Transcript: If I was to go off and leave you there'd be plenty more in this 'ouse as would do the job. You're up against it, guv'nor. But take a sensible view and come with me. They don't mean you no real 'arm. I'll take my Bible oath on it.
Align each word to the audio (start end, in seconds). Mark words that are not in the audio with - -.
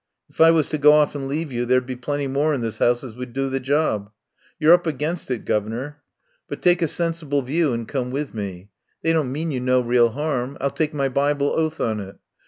If 0.31 0.41
I 0.41 0.49
was 0.49 0.67
to 0.69 0.79
go 0.79 0.93
off 0.93 1.13
and 1.13 1.27
leave 1.27 1.51
you 1.51 1.63
there'd 1.63 1.85
be 1.85 1.95
plenty 1.95 2.25
more 2.25 2.55
in 2.55 2.61
this 2.61 2.81
'ouse 2.81 3.03
as 3.03 3.13
would 3.17 3.33
do 3.33 3.51
the 3.51 3.59
job. 3.59 4.09
You're 4.59 4.73
up 4.73 4.87
against 4.87 5.29
it, 5.29 5.45
guv'nor. 5.45 6.01
But 6.47 6.63
take 6.63 6.81
a 6.81 6.87
sensible 6.87 7.43
view 7.43 7.71
and 7.71 7.87
come 7.87 8.09
with 8.09 8.33
me. 8.33 8.71
They 9.03 9.13
don't 9.13 9.31
mean 9.31 9.51
you 9.51 9.59
no 9.59 9.79
real 9.79 10.07
'arm. 10.17 10.57
I'll 10.59 10.71
take 10.71 10.95
my 10.95 11.07
Bible 11.09 11.51
oath 11.51 11.79
on 11.79 11.99
it. 11.99 12.15